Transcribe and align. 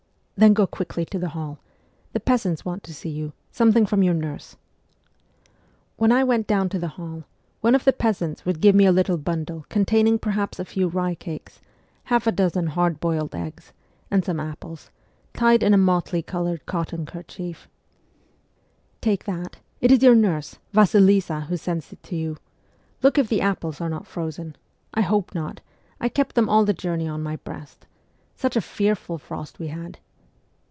'Then 0.41 0.55
go 0.55 0.65
quickly 0.65 1.05
to 1.05 1.19
the 1.19 1.29
hall. 1.37 1.59
The 2.13 2.19
peasants 2.19 2.65
want 2.65 2.81
to 2.85 2.93
see 2.95 3.09
you; 3.11 3.33
something 3.51 3.85
from 3.85 4.01
your 4.01 4.15
nurse.' 4.15 4.57
When 5.97 6.11
I 6.11 6.23
went 6.23 6.47
down 6.47 6.67
to 6.69 6.79
the 6.79 6.87
hall, 6.97 7.25
one 7.59 7.75
of 7.75 7.83
the 7.83 7.93
peasants 7.93 8.43
would 8.43 8.59
give 8.59 8.73
me 8.73 8.87
a 8.87 8.91
little 8.91 9.17
bundle 9.19 9.67
containing 9.69 10.17
perhaps 10.17 10.57
a 10.57 10.65
few 10.65 10.87
rye 10.87 11.13
cakes, 11.13 11.61
half 12.05 12.25
a 12.25 12.31
dozen 12.31 12.65
hard 12.73 12.99
boiled 12.99 13.35
eggs, 13.35 13.71
and 14.09 14.25
some 14.25 14.39
apples, 14.39 14.89
tied 15.35 15.61
in 15.61 15.75
a 15.75 15.77
motley 15.77 16.23
coloured 16.23 16.65
cotton 16.65 17.05
kerchief. 17.05 17.69
44 19.03 19.31
MEMOIRS 19.31 19.37
OF 19.37 19.37
A 19.37 19.37
REVOLUTIONIST' 19.37 19.53
Take 19.53 19.59
that: 19.59 19.63
it 19.79 19.91
is 19.91 20.01
your 20.03 20.15
nurse, 20.15 20.57
Vasilisa, 20.73 21.41
who 21.49 21.57
sends 21.57 21.93
it 21.93 22.01
to 22.01 22.15
you. 22.15 22.35
Look 23.03 23.19
if 23.19 23.29
the 23.29 23.41
apples 23.41 23.79
are 23.79 23.89
not 23.89 24.07
frozen. 24.07 24.55
I 24.91 25.01
hope 25.01 25.35
not: 25.35 25.61
I 25.99 26.09
kept 26.09 26.33
them 26.33 26.49
all 26.49 26.65
the 26.65 26.73
journey 26.73 27.07
on 27.07 27.21
my 27.21 27.35
breast. 27.35 27.85
Such 28.35 28.55
a 28.55 28.61
fearful 28.61 29.19
frost 29.19 29.59
we 29.59 29.67
had.' 29.67 29.99